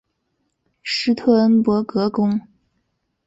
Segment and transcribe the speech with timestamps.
[0.81, 2.41] 施特恩伯格宫。